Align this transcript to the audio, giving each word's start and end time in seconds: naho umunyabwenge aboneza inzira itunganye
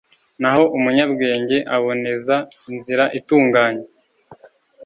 naho 0.41 0.63
umunyabwenge 0.77 1.57
aboneza 1.75 2.35
inzira 2.69 3.03
itunganye 3.19 3.85